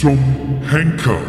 [0.00, 0.18] zum
[0.62, 1.20] Henker.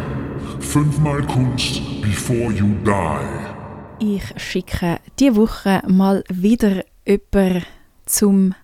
[0.60, 4.14] Fünfmal Kunst before you die.
[4.14, 7.66] Ich schicke diese Woche mal wieder jemanden
[8.06, 8.54] zum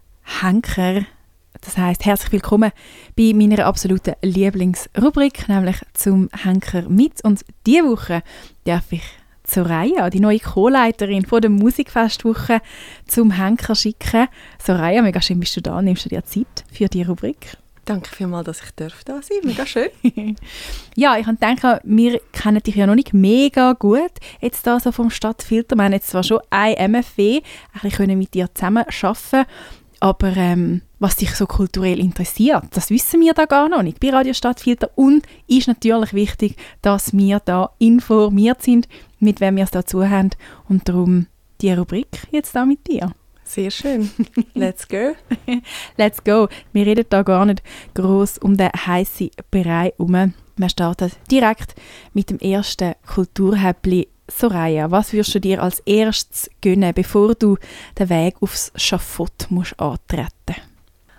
[0.40, 1.04] Henker.
[1.60, 2.72] Das heißt, herzlich willkommen
[3.18, 7.22] bei meiner absoluten Lieblingsrubrik, nämlich zum Henker mit.
[7.22, 8.22] Und diese Woche
[8.64, 9.04] darf ich
[9.46, 12.62] Soraya, die neue Co-Leiterin der Musikfestwoche,
[13.06, 14.28] zum Henker schicken.
[14.58, 15.82] Soraya, mega schön bist du da.
[15.82, 17.58] Nimmst du dir Zeit für die Rubrik?
[17.88, 19.88] Danke vielmals, dass ich darf da sein Mega schön.
[20.94, 24.12] ja, ich denke, wir kennen dich ja noch nicht mega gut.
[24.42, 25.74] Jetzt da so vom Stadtfilter.
[25.74, 27.40] Wir haben jetzt zwar schon ein MFW,
[27.72, 29.46] ein bisschen mit dir zusammen arbeiten
[30.00, 34.10] aber ähm, was dich so kulturell interessiert, das wissen wir da gar noch nicht bei
[34.10, 34.90] Radio Stadtfilter.
[34.94, 38.86] Und ist natürlich wichtig, dass wir da informiert sind,
[39.18, 40.30] mit wem wir es dazu haben.
[40.68, 41.26] Und darum
[41.60, 43.10] die Rubrik jetzt da mit dir.
[43.48, 44.10] Sehr schön.
[44.54, 45.16] Let's go.
[45.96, 46.48] Let's go.
[46.74, 47.62] Wir reden da gar nicht
[47.94, 50.34] groß um den heißen Bereich herum.
[50.56, 51.74] Wir starten direkt
[52.12, 54.08] mit dem ersten Kulturhäppli.
[54.30, 57.56] Soraya, was würdest du dir als erstes gönnen, bevor du
[57.98, 60.56] den Weg aufs Schafott musst antreten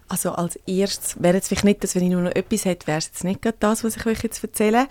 [0.08, 2.99] Also als erstes wäre jetzt vielleicht nicht, dass wenn ich nur noch etwas hätte, wäre
[2.99, 4.88] es jetzt nicht gerade das, was ich euch jetzt erzähle.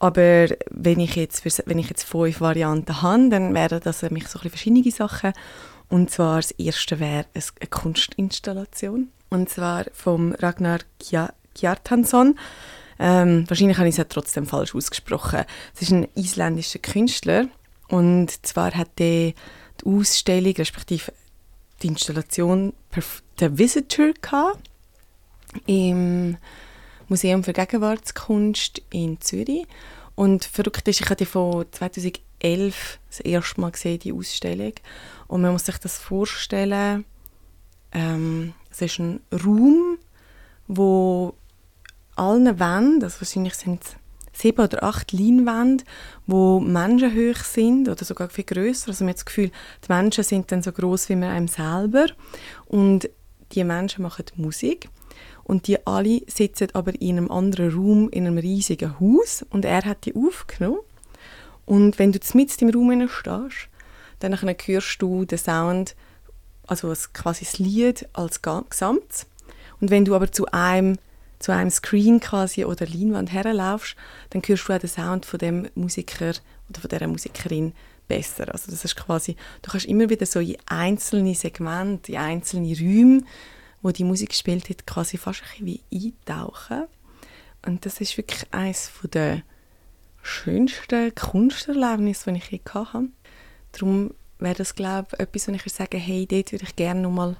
[0.00, 4.40] Aber wenn ich jetzt, wenn ich jetzt fünf Varianten habe, dann wären das mich so
[4.40, 5.32] ein verschiedene Sachen.
[5.90, 9.08] Und zwar das erste wäre eine Kunstinstallation.
[9.28, 10.78] Und zwar vom Ragnar
[11.54, 12.38] Gjartansson.
[12.98, 15.44] Ähm, wahrscheinlich habe ich es trotzdem falsch ausgesprochen.
[15.74, 17.48] Es ist ein isländischer Künstler.
[17.88, 19.34] Und zwar hat er die
[19.84, 21.12] Ausstellung, respektive
[21.82, 22.72] die Installation
[23.38, 24.60] «The Visitor» gehabt,
[25.66, 26.36] im
[27.08, 29.66] Museum für Gegenwartskunst in Zürich.
[30.14, 34.72] Und verrückt ist, ich habe die von 2011 das erste Mal gesehen, die Ausstellung.
[35.28, 37.04] Und man muss sich das vorstellen,
[37.92, 39.98] ähm, es ist ein Raum,
[40.68, 41.34] wo
[42.16, 43.96] allen Wänden, also wahrscheinlich sind es
[44.32, 45.84] sieben oder acht Leinwände,
[46.26, 48.88] wo menschenhoch sind oder sogar viel größer.
[48.88, 49.50] Also man hat das Gefühl,
[49.86, 52.06] die Menschen sind dann so groß wie man einem selber
[52.66, 53.10] und
[53.52, 54.88] die Menschen machen Musik
[55.44, 59.84] und die alle sitzen aber in einem anderen Raum in einem riesigen Haus und er
[59.84, 60.78] hat die aufgenommen
[61.70, 63.68] und wenn du mitten im Raum stehst,
[64.18, 65.94] dann hörst du den Sound,
[66.66, 69.26] also quasi das Lied als Gesamt.
[69.80, 70.98] Und wenn du aber zu einem,
[71.38, 73.94] zu einem Screen quasi oder Leinwand herlaufst,
[74.30, 76.32] dann hörst du auch den Sound von dem Musiker
[76.68, 77.72] oder von dieser Musikerin
[78.08, 78.52] besser.
[78.52, 83.22] Also das ist quasi, du kannst immer wieder so in einzelne Segmente, in einzelne Räume,
[83.80, 86.88] wo die Musik gespielt hat, quasi fast ein bisschen wie eintauchen.
[87.64, 89.42] Und das ist wirklich eines der
[90.22, 93.08] schönsten Kunsterlebnisse, die ich je hatte.
[93.72, 97.00] Darum wäre das, glaube ich, etwas, wo ich würde sagen hey, dort würde ich gerne
[97.00, 97.36] noch mal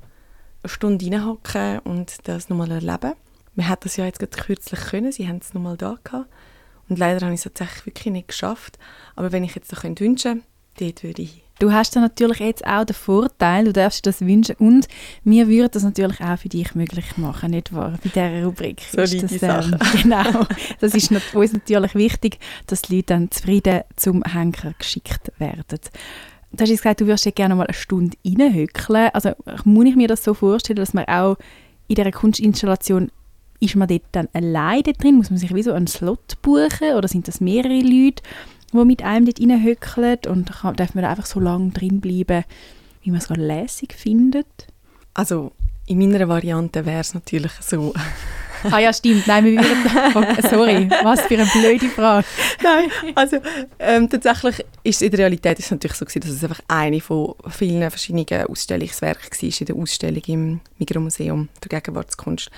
[0.62, 3.14] eine Stunde reinhocken und das noch mal erleben.
[3.54, 6.30] Wir hätten das ja jetzt gerade kürzlich können, sie haben es noch mal da gehabt.
[6.88, 8.78] Und leider habe ich es tatsächlich wirklich nicht geschafft.
[9.14, 10.42] Aber wenn ich jetzt noch wünschen könnte,
[10.78, 14.56] dort würde ich Du hast dann natürlich jetzt auch den Vorteil, du darfst das wünschen
[14.58, 14.88] und
[15.24, 17.98] wir würden das natürlich auch für dich möglich machen, nicht wahr?
[18.02, 18.80] Bei dieser Rubrik.
[18.90, 20.46] So ist das, ähm, Genau.
[20.80, 25.80] Das ist uns natürlich wichtig, dass die Leute dann zufrieden zum Henker geschickt werden.
[26.52, 29.10] Du hast gesagt, du würdest gerne mal eine Stunde reinhöckeln.
[29.12, 29.32] Also
[29.64, 31.36] muss ich mir das so vorstellen, dass man auch
[31.88, 33.10] in dieser Kunstinstallation
[33.60, 35.16] ist man dort dann alleine drin?
[35.16, 38.22] Muss man sich wie so einen Slot buchen oder sind das mehrere Leute?
[38.72, 42.44] Die mit einem dort reinhöckeln und dann darf man einfach so lange drin bleiben,
[43.02, 44.46] wie man es gerade lässig findet.
[45.14, 45.52] Also
[45.86, 47.92] in meiner Variante wäre es natürlich so.
[48.70, 49.26] ah ja, stimmt.
[49.26, 52.26] Nein, wir würden, oh, sorry, was für eine blöde Frage.
[52.62, 53.38] Nein, also
[53.78, 57.00] ähm, tatsächlich ist in der Realität ist es natürlich so gewesen, dass es einfach eine
[57.00, 62.50] von vielen verschiedenen Ausstellungswerken war in der Ausstellung im Migromuseum für Gegenwartskunst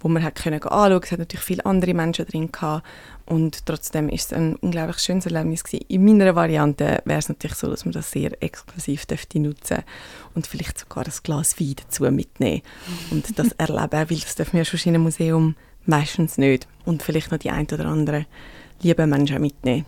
[0.00, 2.86] wo man hat können anschauen Es hat natürlich viele andere Menschen drin gehabt
[3.24, 5.84] und trotzdem ist es ein unglaublich schönes Erlebnis gewesen.
[5.88, 9.82] In meiner Variante wäre es natürlich so, dass man das sehr exklusiv dürfte nutzen
[10.34, 12.62] und vielleicht sogar ein Glas Wein dazu mitnehmen
[13.10, 15.56] und das erleben, weil das dürfen wir schon in einem Museum
[15.86, 18.26] meistens nicht und vielleicht noch die ein oder andere
[18.82, 19.86] liebe Menschen mitnehmen.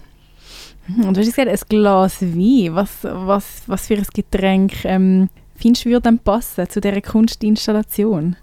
[0.88, 2.74] Und du hast gesagt, ein Glas Wein.
[2.74, 8.36] Was, was, was für ein Getränk ähm, findest du würde dann passen zu dieser Kunstinstallation?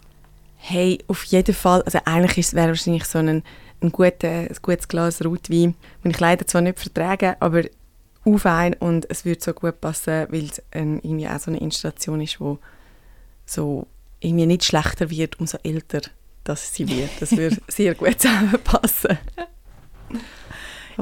[0.58, 1.82] Hey, auf jeden Fall.
[1.84, 3.44] Also eigentlich wäre wahrscheinlich so ein,
[3.82, 7.64] ein, guter, ein gutes Glas Rotwein, den ich leider zwar nicht vertrage, aber
[8.26, 11.60] auch fein und es würde so gut passen, weil es ein, irgendwie auch so eine
[11.60, 12.58] Installation ist, wo
[13.46, 13.88] so
[14.20, 16.02] irgendwie nicht schlechter wird, umso älter
[16.44, 17.10] das sie wird.
[17.20, 19.18] Das würde sehr gut zusammenpassen.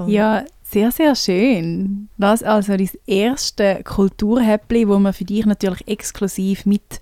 [0.07, 0.43] ja,
[0.73, 2.09] sehr, sehr schön.
[2.17, 6.99] Das also das erste Kulturhäppli, wo man für dich natürlich exklusiv mit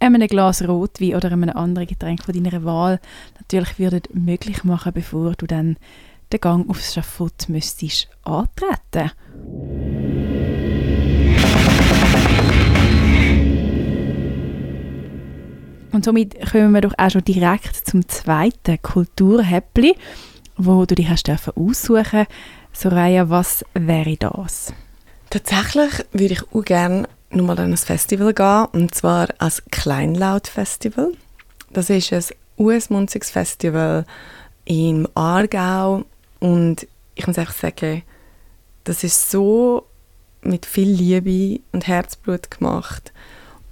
[0.00, 3.00] einem Glas Rotwein oder einem anderen Getränk von deiner Wahl
[3.38, 5.76] natürlich würden möglich machen, bevor du dann
[6.32, 9.12] den Gang aufs Schafott müsstest antreten.
[15.92, 19.94] Und somit kommen wir doch auch schon direkt zum zweiten Kulturhäppli,
[20.56, 22.26] wo du dich hast aussuchen
[22.76, 24.72] Soraya, was wäre das?
[25.30, 31.12] Tatsächlich würde ich auch gerne nochmal an ein Festival gehen, und zwar als Kleinlaut-Festival.
[31.70, 32.22] Das ist ein
[32.58, 34.04] US-Munzigsfestival
[34.64, 36.04] im Aargau
[36.40, 38.02] und ich muss einfach sagen,
[38.82, 39.86] das ist so
[40.42, 43.12] mit viel Liebe und Herzblut gemacht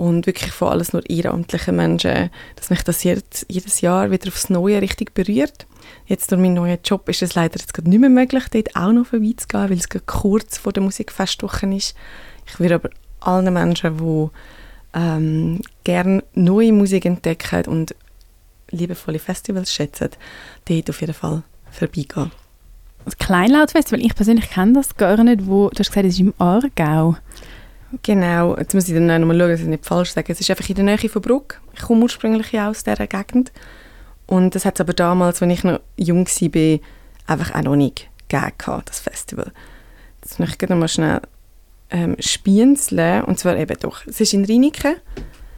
[0.02, 4.50] und wirklich von alles nur ehrenamtlichen Menschen, dass mich das jetzt, jedes Jahr wieder aufs
[4.50, 5.68] Neue richtig berührt.
[6.06, 9.06] Jetzt durch meinen neuen Job ist es leider jetzt nicht mehr möglich, dort auch noch
[9.06, 11.94] vorbeizugehen, weil es kurz vor der Musikfestwoche ist.
[12.48, 12.90] Ich würde aber
[13.20, 14.28] allen Menschen, die
[14.94, 17.94] ähm, gerne neue Musik entdecken und
[18.72, 20.08] liebevolle Festivals schätzen,
[20.64, 22.32] dort auf jeden Fall vorbeigehen.
[23.04, 26.34] Das Kleinlautfestival, ich persönlich kenne das gar nicht, wo, du hast gesagt, es ist im
[26.38, 27.14] Aargau.
[28.02, 30.32] Genau, jetzt muss ich dann nochmal schauen, dass ich nicht falsch sage.
[30.32, 31.60] Es ist einfach in der Nähe von Bruck.
[31.74, 33.52] Ich komme ursprünglich aus dieser Gegend.
[34.26, 36.78] Und das hat es aber damals, als ich noch jung war,
[37.26, 39.52] einfach auch noch nicht gegeben, das Festival.
[40.22, 41.20] Jetzt möchte ich noch mal schnell
[41.90, 43.24] ähm, spienzeln.
[43.24, 44.96] Und zwar eben doch, es ist in Rheiniken.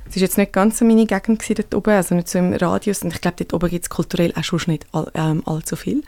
[0.08, 3.02] Es war jetzt nicht ganz so meine Gegend dort oben, also nicht so im Radius.
[3.02, 6.02] Und ich glaube, dort oben gibt es kulturell auch schon nicht all, ähm, allzu viel.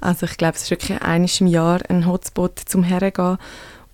[0.00, 3.38] Also ich glaube, es ist wirklich eines im Jahr ein Hotspot zum Hergehen.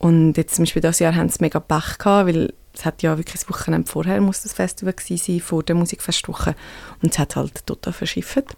[0.00, 3.18] Und jetzt zum Beispiel dieses Jahr haben sie mega Pech gehabt, weil es hat ja
[3.18, 6.54] wirklich ein Wochenende vorher muss das Festival sein, vor der Musikfestwoche.
[7.02, 8.56] Und es hat halt total verschifft.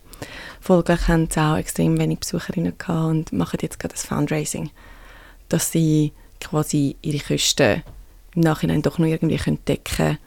[0.60, 4.70] Folglich haben sie auch extrem wenig Besucherinnen gehabt und machen jetzt gerade das Fundraising,
[5.48, 7.82] dass sie quasi ihre Kosten
[8.36, 9.36] im Nachhinein doch noch irgendwie
[9.66, 10.18] decken können,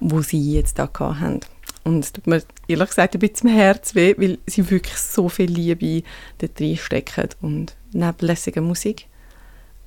[0.00, 1.40] wo sie jetzt da haben.
[1.82, 5.30] Und es tut mir ehrlich gesagt ein bisschen im Herz weh, weil sie wirklich so
[5.30, 6.06] viel Liebe
[6.36, 9.06] dort reinstecken und neben Musik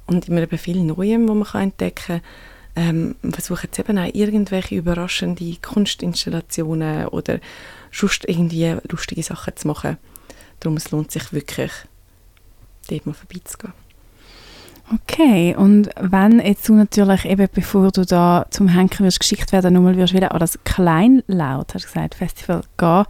[0.09, 2.21] und immer eben viel Neuem, was man entdecken kann.
[2.75, 7.39] Ähm, versuchen jetzt eben auch irgendwelche überraschende Kunstinstallationen oder
[7.91, 9.97] sonst irgendwie lustige Sachen zu machen.
[10.59, 11.71] Darum es lohnt sich wirklich,
[12.89, 13.73] dort mal vorbeizugehen.
[14.91, 19.73] Okay, und wenn jetzt du natürlich eben, bevor du da zum Henker wirst geschickt werden,
[19.73, 23.05] nochmal wirst wieder an das Kleinlaut, hast du gesagt, Festival gehen,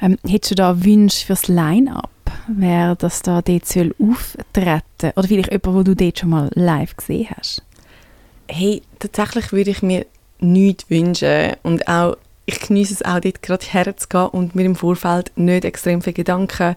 [0.00, 2.10] ähm, hättest du da Wünsche fürs Line-Up?
[2.48, 6.96] Wer das da dort soll auftreten Oder vielleicht jemand, wo du dort schon mal live
[6.96, 7.62] gesehen hast?
[8.48, 10.06] Hey, tatsächlich würde ich mir
[10.38, 15.32] nichts wünschen und auch ich genieße es auch dort gerade herzugehen und mir im Vorfeld
[15.34, 16.76] nicht extrem viele Gedanken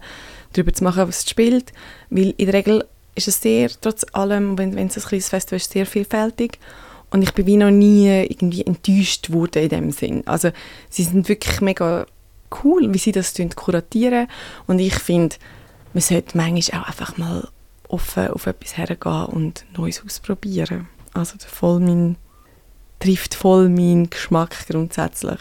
[0.52, 1.72] darüber zu machen, was es spielt,
[2.10, 5.58] weil in der Regel ist es sehr, trotz allem, wenn, wenn es ein kleines Festival
[5.58, 6.58] ist, sehr vielfältig
[7.10, 10.22] und ich bin wie noch nie irgendwie enttäuscht worden in dem Sinn.
[10.26, 10.50] Also
[10.88, 12.06] sie sind wirklich mega
[12.62, 14.28] cool, wie sie das kuratieren
[14.66, 15.36] und ich finde,
[15.92, 17.48] man sollte manchmal auch einfach mal
[17.88, 20.88] offen auf etwas hergehen und Neues ausprobieren.
[21.12, 22.16] Also voll mein,
[23.00, 25.40] trifft voll meinen Geschmack grundsätzlich.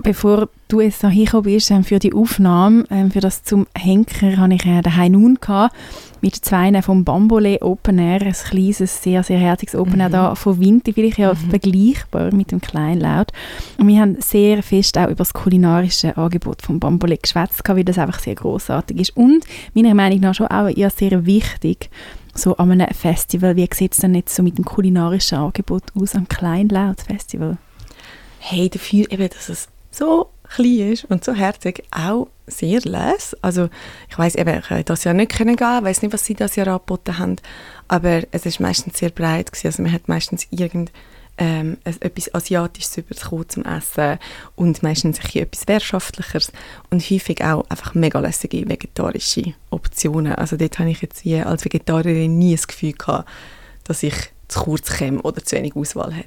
[0.00, 4.36] Bevor du jetzt noch hingekommen bist ähm, für die Aufnahme, ähm, für das zum Henker,
[4.36, 5.74] hatte ich äh, daheim nun gehabt,
[6.20, 10.12] mit zwei vom Bambole Open Air, ein kleines, sehr, sehr herziges Open Air mhm.
[10.12, 11.50] da von Winter, vielleicht ja mhm.
[11.50, 13.32] vergleichbar mit dem Kleinlaut.
[13.78, 17.98] Und wir haben sehr fest auch über das kulinarische Angebot vom Bambole geschwätzt, weil das
[17.98, 19.16] einfach sehr großartig ist.
[19.16, 21.90] Und meiner Meinung nach schon auch ja sehr wichtig,
[22.34, 23.56] so an einem Festival.
[23.56, 27.58] Wie sieht es denn jetzt so mit dem kulinarischen Angebot aus am Kleinlaut-Festival?
[28.38, 33.36] Hey, dafür eben, dass es so klein ist und so herzig, auch sehr les.
[33.42, 33.68] Also
[34.08, 36.68] ich weiß eben, ich das Jahr nicht können gehen, weiß nicht, was sie das Jahr
[36.68, 37.36] angeboten haben,
[37.88, 39.66] aber es ist meistens sehr breit gewesen.
[39.66, 40.92] Also man hat meistens irgend
[41.38, 44.18] ähm, etwas Asiatisches überkommen zum Essen
[44.56, 46.52] und meistens etwas Wirtschaftlicheres
[46.90, 50.34] und häufig auch einfach mega lässige vegetarische Optionen.
[50.34, 53.28] Also dort habe ich jetzt als Vegetarierin nie das Gefühl gehabt,
[53.84, 54.14] dass ich
[54.48, 56.24] zu kurz komme oder zu wenig Auswahl habe.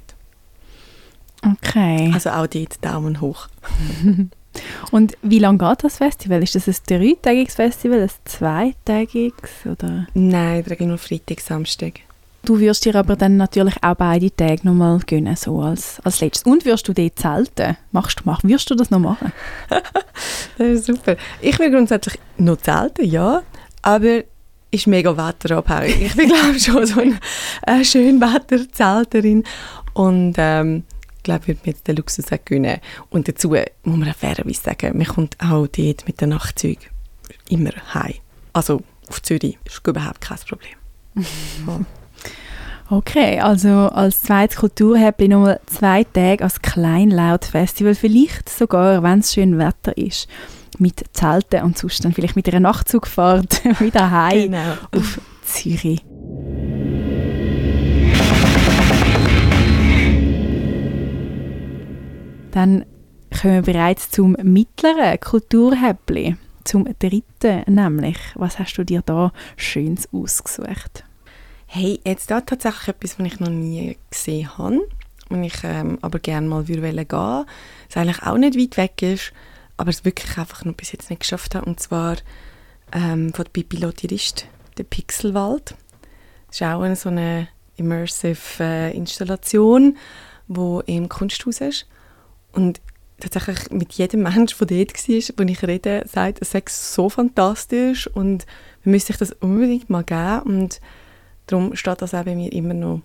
[1.42, 2.10] Okay.
[2.14, 3.48] Also auch dort Daumen hoch.
[4.90, 6.42] Und wie lange geht das Festival?
[6.42, 9.50] Ist das ein dreitägiges Festival, ein zweitägiges?
[9.64, 10.06] Oder?
[10.14, 12.00] Nein, ich nur Freitag, Samstag.
[12.44, 16.42] Du wirst dir aber dann natürlich auch beide Tage nochmal gönnen, so als, als letztes.
[16.42, 17.76] Und wirst du dort zelten?
[17.92, 19.32] Machst du, mach, wirst du das noch machen?
[20.58, 21.16] das ist super.
[21.40, 23.42] Ich will grundsätzlich noch zelten, ja.
[23.82, 24.24] Aber
[24.72, 26.02] ist mega wetterabhängig.
[26.02, 27.18] Ich bin, glaube ich, schon so eine
[27.66, 29.44] äh, Schönwetterzelterin.
[29.94, 30.82] Und ähm,
[31.22, 32.78] glaube, würde mir den Luxus auch gönnen.
[33.10, 36.86] Und dazu muss man auch fairerweise sagen, man kommt auch dort mit den Nachtzügen
[37.48, 38.14] immer heim.
[38.52, 41.86] Also auf Zürich ist überhaupt kein Problem.
[42.90, 49.56] Okay, also als zweites Kulturhäppli nochmal zwei Tage als Kleinlaut-Festival, vielleicht sogar, wenn es schön
[49.56, 50.28] Wetter ist,
[50.78, 54.74] mit Zelten und sonst dann vielleicht mit einer Nachtzugfahrt wieder heim genau.
[54.94, 56.04] auf Zürich.
[62.52, 62.84] Dann
[63.40, 68.18] kommen wir bereits zum mittleren Kulturhäppli, zum dritten nämlich.
[68.34, 71.04] Was hast du dir da Schönes ausgesucht?
[71.66, 74.86] Hey, jetzt da tatsächlich etwas, was ich noch nie gesehen habe
[75.30, 77.46] und ich ähm, aber gerne mal würde gehen würde.
[77.88, 79.32] Es eigentlich auch nicht weit weg ist,
[79.78, 81.64] aber es wirklich einfach noch bis jetzt nicht geschafft habe.
[81.64, 82.16] Und zwar
[82.92, 85.74] ähm, von Pipi Lottirist, der Pixelwald.
[86.48, 89.96] Das ist auch eine, so eine immersive äh, Installation,
[90.48, 91.86] die im Kunsthaus ist.
[92.52, 92.80] Und
[93.20, 98.06] tatsächlich mit jedem Mensch, der dort war, wo ich rede, sagt, es sei so fantastisch
[98.08, 98.46] und
[98.84, 100.42] man müsste sich das unbedingt mal geben.
[100.42, 100.80] Und
[101.46, 103.02] Darum steht das auch bei mir immer noch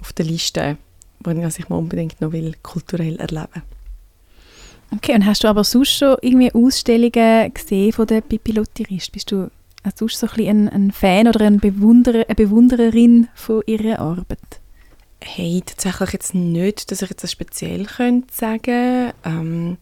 [0.00, 0.76] auf der Liste,
[1.20, 3.62] wo ich mal unbedingt noch will, kulturell erleben
[4.92, 9.12] Okay, und hast du aber sonst schon irgendwie Ausstellungen gesehen von der Pippi Lottirist?
[9.12, 9.50] Bist du
[9.96, 14.59] sonst so ein, ein Fan oder ein Bewunderer, eine Bewundererin von ihrer Arbeit?
[15.22, 19.12] Hey, tatsächlich jetzt nicht, dass ich jetzt das speziell könnte sagen.
[19.24, 19.76] Ähm,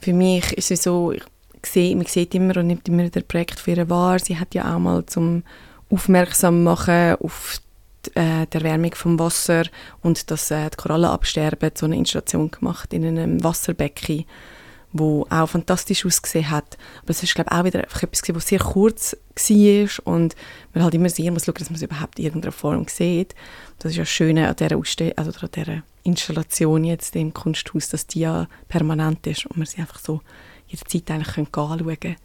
[0.00, 1.22] für mich ist es so, ich
[1.64, 4.18] sehe, man sieht immer und nimmt immer der Projekt für ihre wahr.
[4.18, 5.44] Sie hat ja auch mal zum
[5.90, 7.60] aufmerksam machen auf
[8.06, 9.64] die, äh, die Erwärmung vom Wasser
[10.02, 14.24] und dass äh, die Korallen absterben, so eine Installation gemacht in einem Wasserbecken,
[14.94, 16.78] wo auch fantastisch ausgesehen hat.
[17.02, 20.34] Aber es ist glaube auch wieder einfach etwas, was sehr kurz war und
[20.72, 23.34] man halt immer sehr muss schauen, dass man es überhaupt in irgendeiner Form sieht.
[23.80, 28.06] Das ist ja schön an dieser, Ausstell also an dieser Installation jetzt im Kunsthaus, dass
[28.06, 30.22] die ja permanent ist und man sie einfach so
[30.68, 32.16] jederzeit eigentlich anschauen kann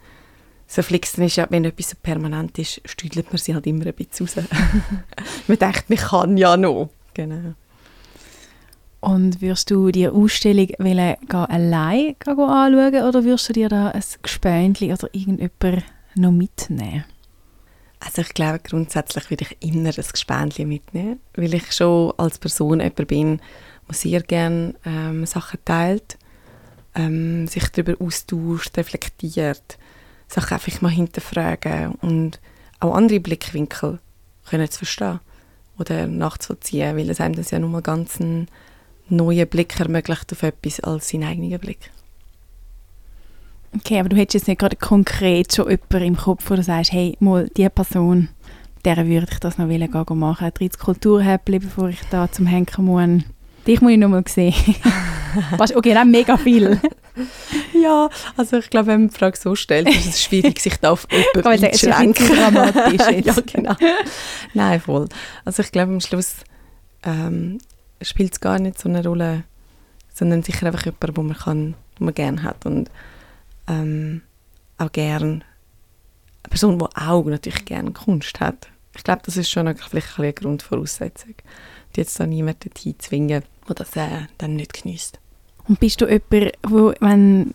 [0.69, 3.93] so flexen ist ja, wenn etwas so permanent ist, stüdelt man sie halt immer ein
[3.93, 4.35] bisschen raus.
[5.47, 6.89] man denkt, man kann ja noch.
[7.15, 7.55] Genau.
[9.01, 14.91] Und wirst du die Ausstellung wollen, allein anschauen oder wirst du dir da ein Gespöntchen
[14.91, 15.84] oder irgendjemand
[16.15, 17.06] noch mitnehmen?
[18.01, 22.79] Also ich glaube, grundsätzlich würde ich immer ein Gespendli mitnehmen, weil ich schon als Person
[22.79, 23.41] jemand bin,
[23.88, 26.18] der sehr gerne ähm, Sachen teilt,
[26.96, 29.77] ähm, sich darüber austauscht, reflektiert
[30.27, 32.39] Sachen einfach mal hinterfragen und
[32.79, 34.00] auch andere Blickwinkel
[34.50, 35.20] können zu verstehen
[35.77, 38.48] oder nachzuziehen, weil es einem das ja nun mal ganz einen
[39.09, 41.91] neuen Blick ermöglicht auf etwas als seinen eigenen Blick.
[43.75, 46.91] Okay, aber du hättest jetzt nicht gerade konkret schon jemanden im Kopf, wo du sagst,
[46.91, 48.29] hey, mal, diese Person,
[48.83, 50.53] der würde ich das noch wollen, gehen machen.
[50.53, 53.21] Tritt Kulturhäppchen, bevor ich da zum Henker muss.
[53.67, 54.55] Dich muss ich noch mal sehen.
[55.75, 56.79] okay, dann mega viel.
[57.83, 60.91] ja, also ich glaube, wenn man die Frage so stellt, ist es schwierig, sich da
[60.91, 62.27] auf jemanden einzuschränken.
[62.27, 63.75] dramatisch ja, genau.
[64.53, 65.07] Nein, voll.
[65.45, 66.37] Also ich glaube, am Schluss
[67.03, 67.59] ähm,
[68.01, 69.44] spielt es gar nicht so eine Rolle,
[70.13, 72.89] sondern sicher einfach jemand, wo man kann, wo man gerne hat und
[73.68, 74.22] ähm,
[74.77, 75.41] auch gerne
[76.44, 78.70] eine Person, die auch natürlich gerne Kunst hat.
[78.96, 81.36] Ich glaube, das ist schon vielleicht eine Grundvoraussetzung,
[81.96, 85.20] die jetzt da niemanden hinzwingen, der das äh, dann nicht genießt.
[85.68, 87.53] Und bist du jemand, wo, wenn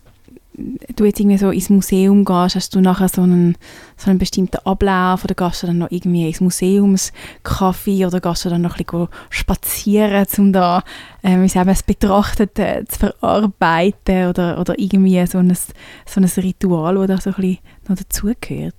[0.56, 3.56] du jetzt irgendwie so ins Museum gehst, hast du nachher so einen,
[3.96, 8.50] so einen bestimmten Ablauf oder gehst du dann noch irgendwie ins Museumscafé oder gehst du
[8.50, 10.84] dann noch ein bisschen spazieren, um da
[11.22, 17.30] äh, das Betrachtete zu verarbeiten oder, oder irgendwie so ein, so ein Ritual, das da
[17.32, 17.58] so ein bisschen
[17.88, 18.74] noch dazugehört?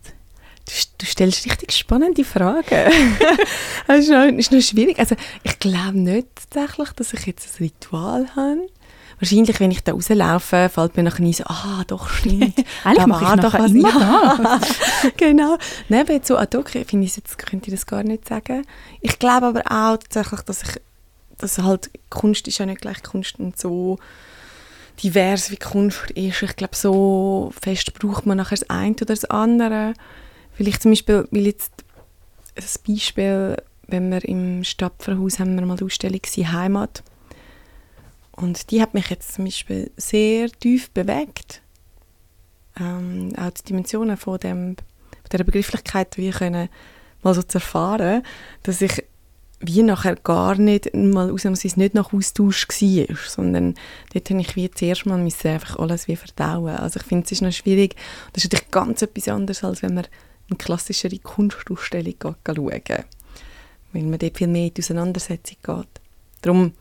[0.66, 2.64] Du, du, stellst richtig spannende Fragen.
[3.88, 4.98] das ist noch, ist noch schwierig.
[4.98, 8.68] Also ich glaube nicht tatsächlich, dass ich jetzt ein Ritual habe
[9.20, 12.56] wahrscheinlich, wenn ich da rauslaufe, fällt mir nachher nie so, ah, doch, stimmt.
[12.84, 13.72] Eigentlich mache ich doch was.
[13.74, 14.60] Ja.
[15.18, 15.58] genau.
[15.90, 18.66] Neben jetzt so ad hoc, finde ich jetzt, könnte ich das gar nicht sagen.
[19.02, 20.82] Ich glaube aber auch tatsächlich, dass ich,
[21.38, 23.98] dass halt, Kunst ist ja nicht gleich Kunst und so
[25.04, 26.42] divers wie Kunst ist.
[26.42, 29.94] Ich glaube, so fest braucht man nachher das eine oder das andere.
[30.54, 31.72] Vielleicht zum Beispiel, weil jetzt
[32.56, 33.58] ein Beispiel,
[33.88, 37.04] wenn wir im Stadtpfarrhaus haben wir mal die Ausstellung Heimat
[38.36, 41.62] und die hat mich jetzt zum Beispiel sehr tief bewegt.
[42.80, 46.70] Ähm, auch die Dimensionen von, dem, von dieser Begrifflichkeit, wie können
[47.24, 48.24] mal so zu erfahren,
[48.64, 49.04] dass ich
[49.62, 53.76] wie nachher gar nicht mal ausnahmsweise nicht nach Austausch war, sondern
[54.14, 56.76] dort habe ich wie zuerst mal einfach alles wie verdauen.
[56.76, 57.96] Also ich finde, es ist noch schwierig.
[58.34, 60.08] Das ist natürlich ganz etwas anderes, als wenn man
[60.50, 63.06] eine klassischere Kunstausstellung schauen
[63.94, 65.88] weil man dort viel mehr in die Auseinandersetzung geht.
[66.42, 66.74] Darum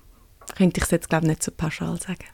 [0.56, 2.24] könnte ich es jetzt glaube nicht so pauschal sagen.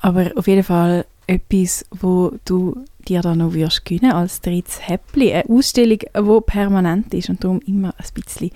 [0.00, 5.32] Aber auf jeden Fall etwas, wo du dir da noch wirst gewinnen als drittes Häppli.
[5.32, 8.50] Eine Ausstellung, die permanent ist und darum immer ein bisschen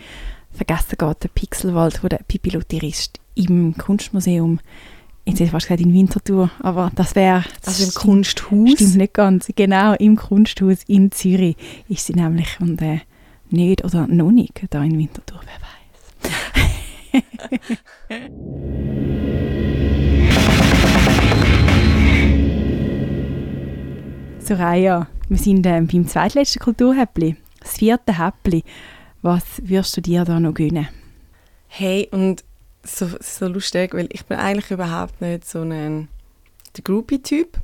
[0.52, 4.60] vergessen geht, der Pixelwald, wo der Pipi Lutherist im Kunstmuseum
[5.26, 7.44] Jetzt hätte ich fast gesagt in Winterthur, aber das wäre...
[7.64, 8.70] Also im Kunsthaus?
[8.72, 9.48] Stimmt nicht ganz.
[9.54, 11.56] Genau, im Kunsthaus in Zürich
[11.88, 13.00] ist sie nämlich und äh,
[13.50, 16.64] nicht oder noch nicht da in Winterthur, wer weiß.
[24.40, 28.64] Soraya, wir sind äh, beim zweitletzten Kulturhäppli, das vierte Häppli.
[29.22, 30.88] Was würdest du dir da noch gönnen?
[31.68, 32.42] Hey, und
[32.82, 36.08] so, so lustig, weil ich bin eigentlich überhaupt nicht so ein
[36.76, 37.58] der Groupie-Typ.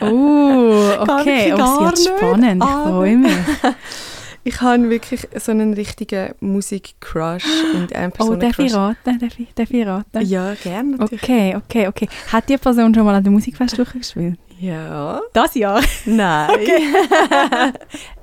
[0.00, 0.04] oh,
[1.00, 3.32] okay, oh, es wird spannend, ich freue mich.
[4.44, 9.18] ich habe wirklich so einen richtigen Musik-Crush und eine Person Oh, darf ich raten?
[9.18, 10.20] Darf ich, darf ich raten?
[10.20, 11.00] Ja, gerne.
[11.00, 12.08] Okay, okay, okay.
[12.30, 14.38] Hat die Person schon mal an der Musikfestwoche gespielt?
[14.60, 15.20] Ja.
[15.32, 15.82] Das Jahr?
[16.04, 16.50] Nein.
[16.50, 17.72] Okay.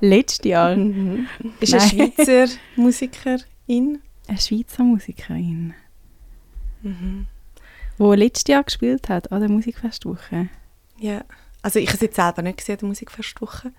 [0.00, 0.76] Letztes Jahr?
[0.76, 1.26] Mhm.
[1.60, 4.00] Ist eine Schweizer Musikerin?
[4.28, 5.74] Eine Schweizer Musikerin?
[6.82, 7.26] Mhm.
[7.98, 10.48] Wo letztes Jahr gespielt hat an der Musikfestwoche.
[10.98, 11.22] Ja,
[11.62, 13.72] also ich habe jetzt selber nicht gesehen, an der Musikfestwoche.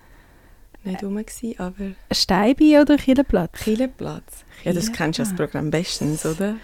[0.84, 1.92] Nicht rum gewesen, aber...
[2.12, 3.60] Steibi oder Kielenplatz?
[3.60, 4.44] Kielenplatz.
[4.64, 6.56] Ja, das kennst du als Programm bestens, oder?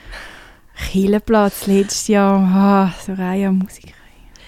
[0.90, 3.94] Kielenplatz letztes Jahr, oh, so Reihe Musikerin.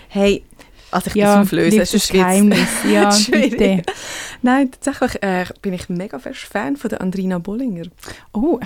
[0.08, 0.44] Hey,
[0.90, 2.68] also ich ja, das auflösen, das ist Geheimnis.
[2.90, 3.82] Ja, bitte.
[4.42, 7.86] Nein, tatsächlich äh, bin ich mega fest Fan von der Andrina Bollinger.
[8.32, 8.58] Oh,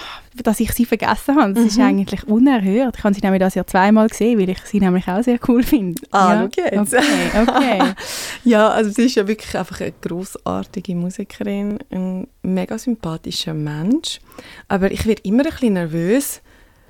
[0.42, 1.68] dass ich sie vergessen habe, das mhm.
[1.68, 2.96] ist eigentlich unerhört.
[2.96, 5.62] Ich habe sie nämlich das Jahr zweimal gesehen, weil ich sie nämlich auch sehr cool
[5.62, 6.00] finde.
[6.10, 6.44] Ah, ja.
[6.44, 6.78] okay.
[6.78, 7.02] Okay,
[7.42, 7.82] okay.
[8.44, 14.20] ja, also sie ist ja wirklich einfach eine großartige Musikerin, ein mega sympathischer Mensch.
[14.68, 16.40] Aber ich werde immer ein bisschen nervös,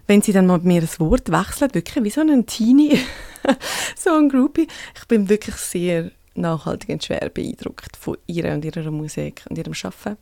[0.06, 3.00] wenn sie dann mal mit mir das Wort wechselt, wirklich wie so ein Teenie,
[3.96, 4.68] so ein Groupie.
[4.96, 9.74] Ich bin wirklich sehr nachhaltig und schwer beeindruckt von ihr und ihrer Musik und ihrem
[9.74, 10.16] Schaffen.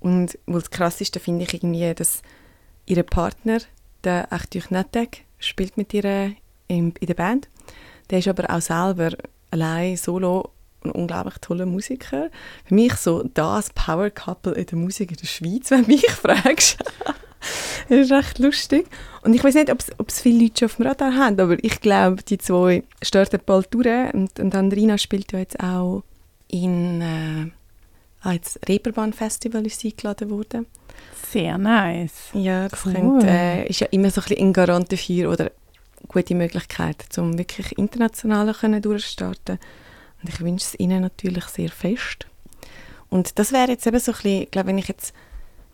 [0.00, 2.22] Und das Krasseste finde ich irgendwie, dass
[2.86, 3.58] ihr Partner,
[4.04, 6.32] der Arthur Nettek, spielt mit ihr
[6.68, 7.48] in, in der Band.
[8.10, 9.16] Der ist aber auch selber
[9.50, 10.50] allein solo
[10.84, 12.30] ein unglaublich toller Musiker.
[12.64, 16.10] Für mich so das Power Couple in der Musik in der Schweiz, wenn du mich
[16.10, 16.78] fragst.
[17.88, 18.86] das ist recht lustig.
[19.22, 21.80] Und ich weiß nicht, ob es viele Leute schon auf dem Radar haben, aber ich
[21.80, 24.12] glaube, die zwei starten bald durch.
[24.14, 26.02] Und, und Andrina spielt ja jetzt auch
[26.48, 27.50] in äh,
[28.22, 28.36] ah,
[28.68, 30.66] Reeperbahn Festival ist eingeladen worden.
[31.30, 32.30] Sehr nice.
[32.34, 32.92] Ja, das cool.
[32.92, 35.50] könnte, äh, ist ja immer so ein bisschen ein Garant dafür oder
[36.08, 39.58] gute Möglichkeit, um wirklich international können durchzustarten.
[40.22, 42.26] Und ich wünsche es ihnen natürlich sehr fest.
[43.08, 45.14] Und das wäre jetzt eben so ein bisschen, glaube, wenn ich jetzt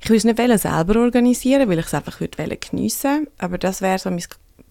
[0.01, 3.99] ich würde es nicht selber organisieren, weil ich es einfach würde geniessen Aber das wäre
[3.99, 4.23] so mein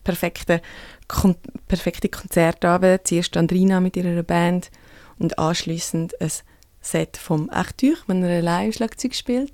[0.03, 0.61] perfekte,
[1.07, 1.35] kon
[1.67, 3.07] perfekte Konzertabend.
[3.07, 4.71] Zuerst Andrina mit ihrer Band
[5.19, 6.31] und anschließend ein
[6.81, 9.51] Set vom Arthur, wenn er allein Schlagzeug spielt.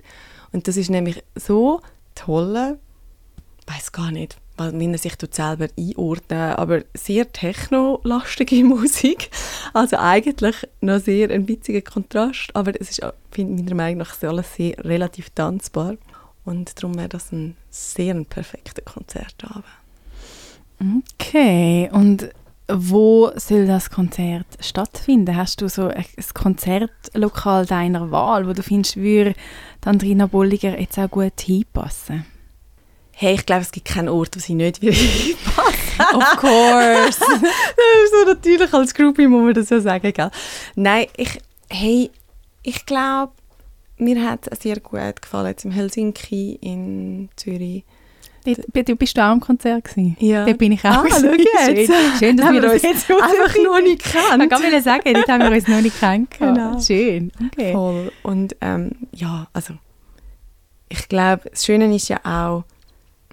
[0.52, 1.82] Und das ist nämlich so
[2.14, 2.78] toll,
[3.60, 9.30] ich weiß gar nicht, wie er sich selber einordnen aber sehr technolastige Musik.
[9.74, 13.02] Also eigentlich noch sehr ein witziger Kontrast, aber es ist
[13.38, 15.96] meiner Meinung nach alles sehr relativ tanzbar.
[16.46, 19.64] Und darum wäre das ein sehr ein perfekter Konzertabend.
[21.20, 22.30] Okay, und
[22.68, 25.36] wo soll das Konzert stattfinden?
[25.36, 29.34] Hast du so ein Konzertlokal deiner Wahl, wo du findest, würde
[29.86, 32.26] Andrina Bolliger jetzt auch gut hinpassen?
[33.16, 36.16] Hey, ich glaube, es gibt keinen Ort, wo sie nicht reinpassen.
[36.16, 37.20] Of course.
[38.12, 40.32] so natürlich als Groupie muss man das ja sagen, gell?
[40.76, 42.10] Nein, ich, hey,
[42.64, 43.34] ich glaube,
[43.98, 47.84] mir hat es sehr gut gefallen, jetzt in Helsinki, in Zürich.
[48.46, 50.18] Du bist auch am Konzert gewesen?
[50.20, 50.46] Ja.
[50.46, 51.06] Dort bin ich auch.
[51.06, 51.88] Ah, schön,
[52.20, 54.42] schön, dass wir uns jetzt einfach noch nicht kennen.
[54.42, 56.28] Ich kann mir sagen, dort haben wir uns noch nicht kennen.
[56.38, 56.80] Genau.
[56.82, 57.32] Schön.
[57.48, 57.72] Okay.
[57.72, 58.12] Voll.
[58.24, 59.76] Und ähm, ja, also
[60.90, 62.66] ich glaube, das Schöne ist ja auch,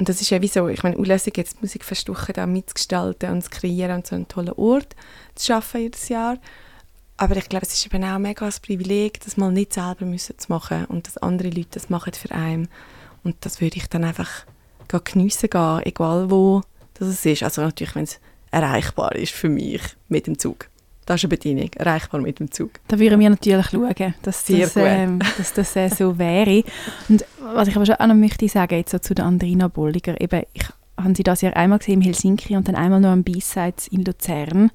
[0.01, 3.45] und das ist ja wie so, ich meine, unlässig jetzt die Musikfestwoche da mitzugestalten und
[3.45, 4.97] zu kreieren und so einen tollen Ort
[5.35, 6.39] zu schaffen jedes Jahr.
[7.19, 10.39] Aber ich glaube, es ist eben auch mega ein Privileg, das mal nicht selber müssen
[10.39, 12.69] zu machen und dass andere Leute das machen für einen.
[13.25, 14.47] Und das würde ich dann einfach
[15.05, 16.63] geniessen gehen, egal wo
[16.95, 17.43] das ist.
[17.43, 20.70] Also natürlich, wenn es erreichbar ist für mich mit dem Zug.
[21.11, 22.71] Das ist eine Bedienung, erreichbar mit dem Zug.
[22.87, 26.63] Da würden wir natürlich schauen, dass das, äh, dass das äh, so wäre.
[27.09, 30.21] Und was ich aber schon auch noch möchte sagen, jetzt so zu der Andrina Bolliger,
[30.21, 30.63] eben, ich
[30.97, 34.05] habe sie das Jahr einmal gesehen in Helsinki und dann einmal noch am B-Sides in
[34.05, 34.71] Luzern.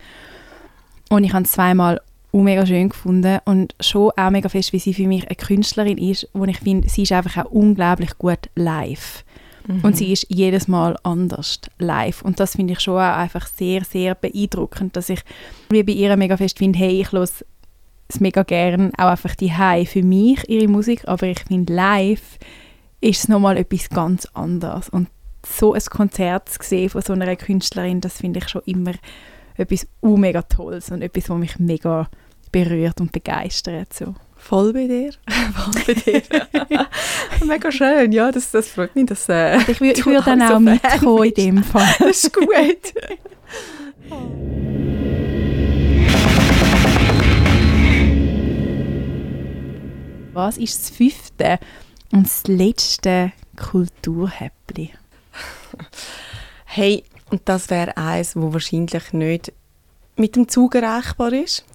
[1.08, 2.02] Und ich habe es zweimal
[2.34, 5.98] auch mega schön gefunden und schon auch mega fest, wie sie für mich eine Künstlerin
[5.98, 9.24] ist, wo ich finde, sie ist einfach auch unglaublich gut live.
[9.68, 9.82] Mhm.
[9.82, 12.22] Und sie ist jedes Mal anders live.
[12.22, 15.22] Und das finde ich schon auch einfach sehr, sehr beeindruckend, dass ich
[15.70, 17.46] wie bei ihr mega fest finde, hey, ich höre es
[18.20, 19.52] mega gern, auch einfach die
[19.86, 22.38] für mich, ihre Musik, aber ich finde live
[23.02, 24.90] ist es nochmal etwas ganz anderes.
[24.90, 25.10] Und
[25.46, 28.94] so ein Konzert zu sehen von so einer Künstlerin, das finde ich schon immer
[29.58, 32.10] etwas mega Tolles und etwas, was mich mega
[32.52, 33.94] berührt und begeistert.
[33.94, 34.16] So.
[34.48, 35.12] Voll bei dir.
[35.56, 36.22] Voll bei dir.
[37.48, 39.08] Mega schön, ja, das, das freut mich.
[39.08, 41.96] Dass, äh, ich würde würd dann auch so mitkommen in dem Fall.
[42.00, 42.94] das ist gut.
[50.34, 51.58] Was ist das fünfte
[52.12, 54.92] und das letzte Kulturhäppli?
[56.66, 59.54] Hey, und das wäre eins, wo wahrscheinlich nicht
[60.18, 61.66] mit dem Zug erreichbar ist.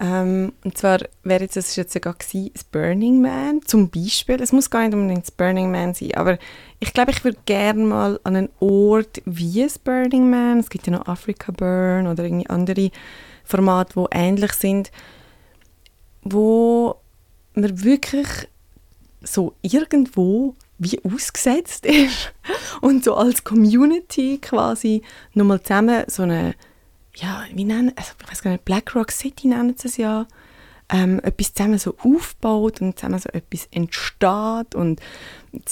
[0.00, 4.40] Ähm, und zwar wäre jetzt, das ist jetzt sogar gewesen, das Burning Man zum Beispiel.
[4.42, 6.38] Es muss gar nicht unbedingt das Burning Man sein, aber
[6.80, 10.86] ich glaube, ich würde gerne mal an einen Ort wie das Burning Man, es gibt
[10.86, 12.90] ja noch Africa Burn oder irgendwie andere
[13.44, 14.90] Formate, die ähnlich sind,
[16.22, 16.96] wo
[17.54, 18.48] man wirklich
[19.22, 22.32] so irgendwo wie ausgesetzt ist
[22.80, 25.02] und so als Community quasi
[25.34, 26.54] nochmal zusammen so eine,
[27.16, 30.26] ja, wie nennen, also ich weiß gar nicht, Black Rock City nennen sie es ja,
[30.90, 35.00] ähm, etwas zusammen so aufbaut und zusammen so etwas entsteht und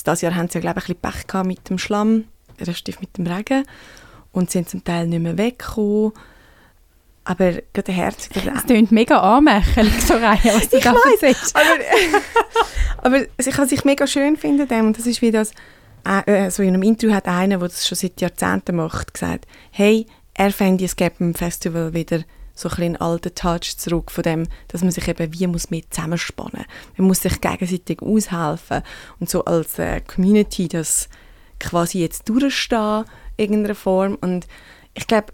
[0.04, 2.24] das Jahr haben sie ja glaube ich ein bisschen Pech gehabt mit dem Schlamm,
[2.58, 3.64] respektive mit dem Regen
[4.32, 6.12] und sind zum Teil nicht mehr weggekommen.
[7.24, 8.28] Aber gerade der Herz...
[8.34, 11.66] Es klingt mega anmächelig, so rein, was du ich da weiss, aber,
[13.16, 13.26] aber
[13.70, 15.52] ich mega schön finde, dem, und das ist wie das,
[16.04, 20.06] äh, so in einem Interview hat einer, der das schon seit Jahrzehnten macht, gesagt, hey,
[20.34, 24.82] er es gäbe im Festival wieder so ein einen alten Touch zurück von dem, dass
[24.82, 26.66] man sich eben wie muss mehr zusammenspannen.
[26.96, 28.82] Man muss sich gegenseitig aushelfen
[29.20, 31.08] und so als äh, Community das
[31.58, 33.04] quasi jetzt durchstehen
[33.36, 34.46] in irgendeiner Form und
[34.94, 35.32] ich glaube,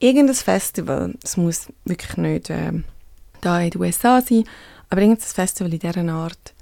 [0.00, 2.72] irgendein Festival, es muss wirklich nicht äh,
[3.40, 4.44] da in den USA sein,
[4.90, 6.54] aber irgendein Festival in dieser Art,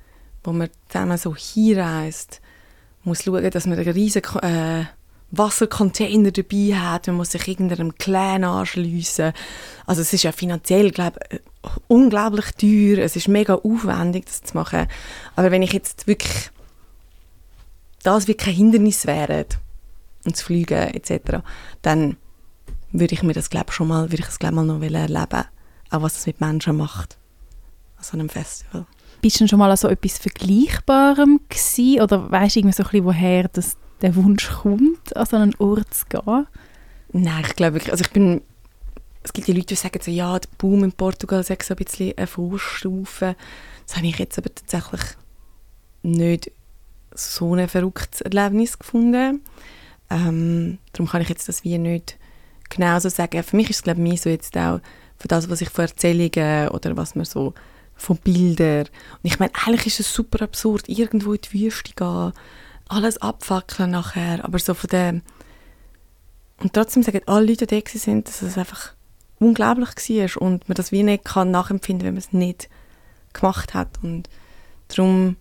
[0.44, 2.40] wo man zusammen so hinreist,
[3.02, 4.84] muss schauen, dass man einen riesigen äh,
[5.32, 9.32] Wassercontainer dabei hat, man muss sich irgendeinem Clan anschliessen.
[9.86, 11.40] Also es ist ja finanziell, glaube ich,
[11.88, 14.86] unglaublich teuer, es ist mega aufwendig, das zu machen.
[15.36, 16.50] Aber wenn ich jetzt wirklich
[18.02, 19.46] das wie kein Hindernis wäre,
[20.24, 21.38] und zu fliegen etc.,
[21.82, 22.16] dann
[22.92, 25.44] würde ich mir das glaube schon mal, würde ich das glaube mal noch erleben,
[25.90, 27.18] auch was es mit Menschen macht
[27.96, 28.86] an so einem Festival.
[29.22, 32.90] Bist du schon mal an so etwas Vergleichbarem gewesen, oder weißt du irgendwie so ein
[32.90, 36.46] bisschen, woher das, der Wunsch kommt, an so einen Ort zu gehen?
[37.12, 38.42] Nein, ich glaube wirklich, also ich bin,
[39.22, 41.76] es gibt die Leute, die sagen so, ja, der Boom in Portugal ist so ein
[41.76, 43.36] bisschen eine Vorstufe.
[43.86, 45.02] Das habe ich jetzt aber tatsächlich
[46.02, 46.52] nicht
[47.14, 49.42] so ein verrücktes Erlebnis gefunden.
[50.08, 52.16] Ähm, darum kann ich jetzt das wie nicht
[52.68, 53.42] genauso sagen.
[53.42, 54.80] Für mich ist es glaube ich so jetzt auch
[55.16, 57.54] von das, was ich von Erzählungen oder was man so
[57.94, 58.86] von Bildern
[59.22, 62.32] und ich meine, eigentlich ist es super absurd, irgendwo in die Wüste gehen,
[62.90, 65.22] alles abfackeln nachher, aber so von dem
[66.60, 68.92] und trotzdem sagen alle Leute, die da sind, dass es einfach
[69.38, 72.68] unglaublich war und man das wie nicht kann nachempfinden, wenn man es nicht
[73.32, 73.98] gemacht hat.
[74.02, 74.28] Und
[74.88, 75.36] darum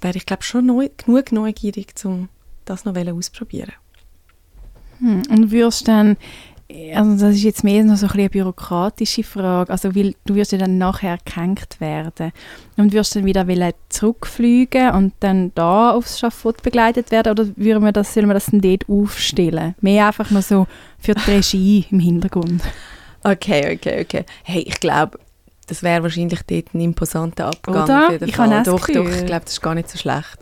[0.00, 2.28] wäre ich glaube schon neu, genug neugierig, um
[2.64, 3.72] das noch ausprobieren
[4.98, 6.16] hm, und wirst dann,
[6.94, 10.52] also das ist jetzt mehr noch so ein eine bürokratische Frage, also weil du wirst
[10.52, 12.32] ja dann nachher gehängt werden
[12.76, 13.46] und wirst dann wieder
[13.90, 18.46] zurückfliegen und dann da aufs Schafott begleitet werden oder würde man das, soll man das
[18.46, 19.74] dann dort aufstellen?
[19.80, 20.66] Mehr einfach nur so
[20.98, 22.62] für die Regie im Hintergrund.
[23.22, 24.24] Okay, okay, okay.
[24.42, 25.18] Hey, ich glaube,
[25.66, 27.84] das wäre wahrscheinlich dort ein imposanter Abgang.
[27.84, 28.22] Oder?
[28.22, 30.38] Ich habe doch, doch, ich glaube, das ist gar nicht so schlecht.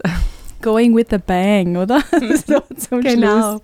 [0.61, 2.00] Going with a bang, oder?
[2.46, 3.58] so zum genau.
[3.58, 3.62] Schluss.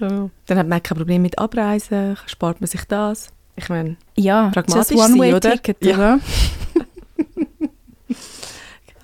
[0.00, 0.30] So.
[0.46, 3.28] Dann hat man kein Problem mit Abreisen, spart man sich das.
[3.56, 5.54] Ich meine, ja, pragmatisch one sein, oder?
[5.80, 6.18] Ja.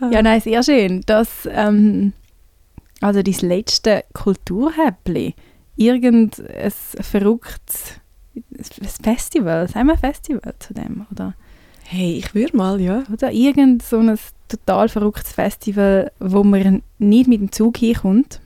[0.11, 1.03] ja, nein, sehr schön.
[1.05, 2.15] Das, ähm,
[3.03, 5.35] also dein letzte Kulturhäppli,
[5.77, 8.01] irgendein verrücktes
[9.03, 11.35] Festival, sagen wir Festival zu dem, oder?
[11.85, 13.05] Hey, ich würde mal, ja.
[13.13, 18.41] Oder irgend so ein total verrücktes Festival, wo man nicht mit dem Zug hinkommt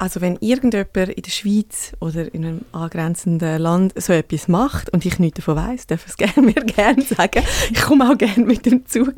[0.00, 5.04] also wenn irgendjemand in der Schweiz oder in einem angrenzenden Land so etwas macht und
[5.04, 7.42] ich nichts davon weiß, darf es gerne, mir gerne sagen.
[7.70, 9.16] Ich komme auch gerne mit dem Zug.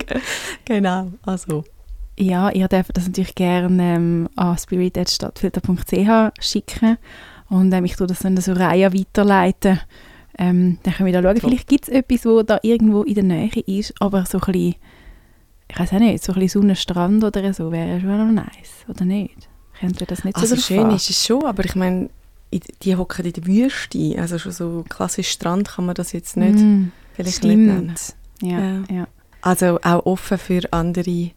[0.65, 1.63] genau, also.
[2.19, 6.99] Ja, ihr dürft das natürlich gerne ähm, an spirit.stadtfilter.ch schicken
[7.49, 9.79] und ähm, ich tue das dann so Reihe weiterleiten.
[10.37, 11.47] Ähm, dann können wir da schauen, so.
[11.47, 14.75] vielleicht gibt es etwas, wo da irgendwo in der Nähe ist, aber so ein bisschen,
[15.71, 19.05] ich weiß auch nicht, so ein bisschen Sonnenstrand oder so wäre schon noch nice, oder
[19.05, 19.49] nicht?
[19.83, 22.09] Könnte das nicht also so schön ist es schon, aber ich meine,
[22.83, 26.59] die hocken in der Wüste, also schon so klassisch Strand kann man das jetzt nicht
[26.59, 27.57] mm, vielleicht stimmt.
[27.57, 27.95] nicht nennen.
[28.43, 29.01] Ja, ja.
[29.01, 29.09] ja.
[29.41, 31.33] Also auch offen für andere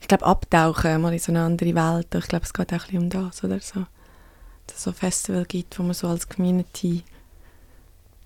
[0.00, 2.14] ich glaube, abtauchen, mal in so eine andere Welt.
[2.14, 3.86] Ich glaube, es geht auch ein bisschen um das oder so.
[4.66, 7.02] Dass es so ein Festival gibt, wo man so als Community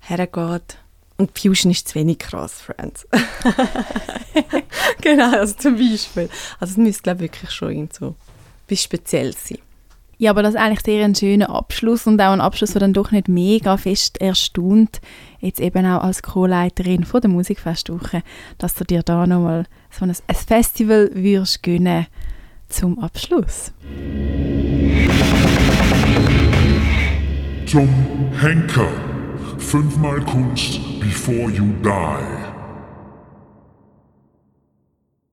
[0.00, 0.78] hergeht.
[1.16, 3.06] Und Fusion ist zu wenig krass, Friends.
[5.00, 6.28] genau, also zum Beispiel.
[6.58, 8.14] Also es müsste, glaube ich, wirklich schon irgend so
[8.70, 9.59] etwas Spezielles sein.
[10.18, 12.92] Ja, aber das ist eigentlich sehr ein schöner Abschluss und auch ein Abschluss, der dann
[12.92, 15.00] doch nicht mega fest erstaunt,
[15.38, 18.22] jetzt eben auch als Co-Leiterin der Musikfestwoche,
[18.59, 22.06] dass du dir da nochmal so ein, ein Festival würdest gönnen
[22.68, 23.72] zum Abschluss.
[27.64, 27.88] Zum
[28.38, 28.88] Henker.
[29.56, 32.49] Fünfmal Kunst before you die.